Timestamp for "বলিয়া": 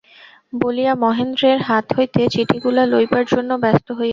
0.53-0.93